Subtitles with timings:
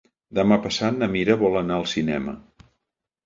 [0.37, 2.35] Demà passat na Mira vol anar al cinema.